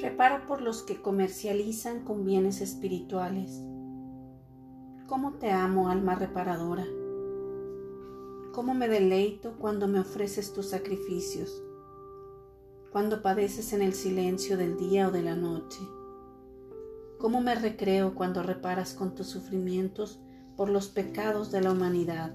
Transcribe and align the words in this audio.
Repara 0.00 0.46
por 0.46 0.60
los 0.60 0.82
que 0.82 1.00
comercializan 1.00 2.04
con 2.04 2.24
bienes 2.24 2.60
espirituales. 2.60 3.62
¿Cómo 5.06 5.34
te 5.34 5.52
amo, 5.52 5.88
alma 5.88 6.16
reparadora? 6.16 6.84
¿Cómo 8.52 8.74
me 8.74 8.88
deleito 8.88 9.56
cuando 9.56 9.86
me 9.86 10.00
ofreces 10.00 10.52
tus 10.52 10.70
sacrificios? 10.70 11.62
Cuando 12.90 13.22
padeces 13.22 13.72
en 13.72 13.82
el 13.82 13.94
silencio 13.94 14.56
del 14.56 14.76
día 14.76 15.08
o 15.08 15.10
de 15.12 15.22
la 15.22 15.36
noche. 15.36 15.80
¿Cómo 17.18 17.40
me 17.40 17.54
recreo 17.54 18.16
cuando 18.16 18.42
reparas 18.42 18.94
con 18.94 19.14
tus 19.14 19.28
sufrimientos 19.28 20.20
por 20.56 20.70
los 20.70 20.88
pecados 20.88 21.52
de 21.52 21.60
la 21.60 21.70
humanidad? 21.70 22.34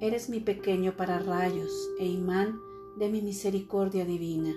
Eres 0.00 0.28
mi 0.28 0.40
pequeño 0.40 0.96
pararrayos 0.96 1.72
e 2.00 2.06
imán 2.06 2.58
de 2.98 3.08
mi 3.08 3.22
misericordia 3.22 4.04
divina. 4.04 4.54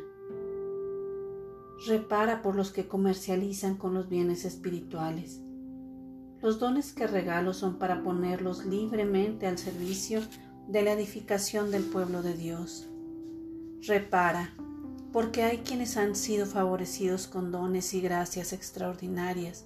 Repara 1.88 2.44
por 2.44 2.56
los 2.56 2.72
que 2.72 2.88
comercializan 2.88 3.76
con 3.76 3.96
los 3.96 4.08
bienes 4.08 4.46
espirituales. 4.46 5.42
Los 6.40 6.60
dones 6.60 6.94
que 6.94 7.08
regalo 7.08 7.56
son 7.56 7.80
para 7.80 8.04
ponerlos 8.04 8.66
libremente 8.66 9.48
al 9.48 9.58
servicio 9.58 10.22
de 10.68 10.84
la 10.84 10.94
edificación 10.94 11.72
del 11.72 11.84
pueblo 11.84 12.22
de 12.22 12.36
Dios. 12.36 12.88
Repara, 13.82 14.54
porque 15.12 15.42
hay 15.42 15.60
quienes 15.60 15.98
han 15.98 16.16
sido 16.16 16.46
favorecidos 16.46 17.26
con 17.26 17.52
dones 17.52 17.96
y 17.96 18.02
gracias 18.02 18.54
extraordinarias, 18.54 19.66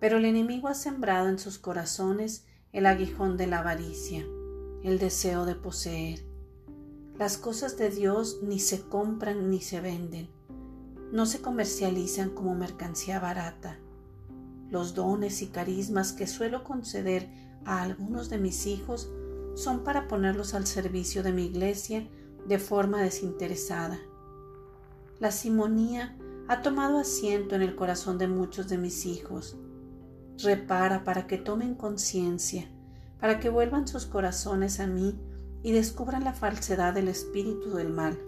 pero 0.00 0.16
el 0.16 0.24
enemigo 0.24 0.68
ha 0.68 0.74
sembrado 0.74 1.28
en 1.28 1.38
sus 1.38 1.58
corazones 1.58 2.46
el 2.72 2.86
aguijón 2.86 3.36
de 3.36 3.46
la 3.46 3.58
avaricia, 3.58 4.24
el 4.82 4.98
deseo 4.98 5.44
de 5.44 5.54
poseer. 5.54 6.24
Las 7.18 7.36
cosas 7.36 7.76
de 7.76 7.90
Dios 7.90 8.38
ni 8.42 8.58
se 8.58 8.80
compran 8.80 9.50
ni 9.50 9.60
se 9.60 9.82
venden 9.82 10.30
no 11.12 11.26
se 11.26 11.42
comercializan 11.42 12.30
como 12.30 12.54
mercancía 12.54 13.20
barata. 13.20 13.78
Los 14.70 14.94
dones 14.94 15.42
y 15.42 15.48
carismas 15.48 16.14
que 16.14 16.26
suelo 16.26 16.64
conceder 16.64 17.28
a 17.66 17.82
algunos 17.82 18.30
de 18.30 18.38
mis 18.38 18.66
hijos 18.66 19.12
son 19.54 19.84
para 19.84 20.08
ponerlos 20.08 20.54
al 20.54 20.66
servicio 20.66 21.22
de 21.22 21.32
mi 21.32 21.44
iglesia 21.44 22.08
de 22.48 22.58
forma 22.58 23.02
desinteresada. 23.02 24.00
La 25.20 25.30
simonía 25.30 26.16
ha 26.48 26.62
tomado 26.62 26.98
asiento 26.98 27.54
en 27.54 27.62
el 27.62 27.76
corazón 27.76 28.16
de 28.16 28.26
muchos 28.26 28.70
de 28.70 28.78
mis 28.78 29.04
hijos. 29.04 29.58
Repara 30.38 31.04
para 31.04 31.26
que 31.26 31.36
tomen 31.36 31.74
conciencia, 31.74 32.70
para 33.20 33.38
que 33.38 33.50
vuelvan 33.50 33.86
sus 33.86 34.06
corazones 34.06 34.80
a 34.80 34.86
mí 34.86 35.20
y 35.62 35.72
descubran 35.72 36.24
la 36.24 36.32
falsedad 36.32 36.94
del 36.94 37.08
espíritu 37.08 37.74
del 37.74 37.90
mal. 37.90 38.18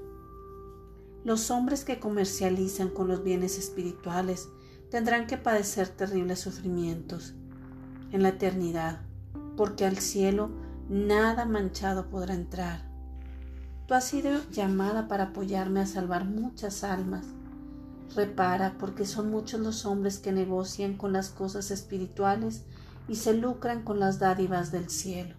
Los 1.24 1.50
hombres 1.50 1.84
que 1.84 1.98
comercializan 1.98 2.90
con 2.90 3.08
los 3.08 3.24
bienes 3.24 3.58
espirituales 3.58 4.48
tendrán 4.90 5.26
que 5.26 5.38
padecer 5.38 5.88
terribles 5.88 6.40
sufrimientos 6.40 7.32
en 8.12 8.22
la 8.22 8.28
eternidad, 8.28 9.00
porque 9.56 9.86
al 9.86 9.96
cielo 9.96 10.50
nada 10.90 11.46
manchado 11.46 12.10
podrá 12.10 12.34
entrar. 12.34 12.84
Tú 13.86 13.94
has 13.94 14.04
sido 14.04 14.38
llamada 14.50 15.08
para 15.08 15.24
apoyarme 15.24 15.80
a 15.80 15.86
salvar 15.86 16.26
muchas 16.26 16.84
almas. 16.84 17.24
Repara, 18.14 18.76
porque 18.78 19.06
son 19.06 19.30
muchos 19.30 19.60
los 19.60 19.86
hombres 19.86 20.18
que 20.18 20.30
negocian 20.30 20.94
con 20.96 21.14
las 21.14 21.30
cosas 21.30 21.70
espirituales 21.70 22.64
y 23.08 23.16
se 23.16 23.32
lucran 23.32 23.82
con 23.82 23.98
las 23.98 24.18
dádivas 24.18 24.72
del 24.72 24.90
cielo. 24.90 25.34